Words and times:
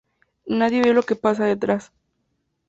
Nadie 0.47 0.81
ve 0.83 0.93
lo 0.95 1.03
que 1.03 1.15
pasa 1.23 1.45
detrás. 1.45 1.91